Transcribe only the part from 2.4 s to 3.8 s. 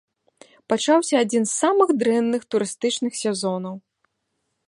турыстычных сезонаў.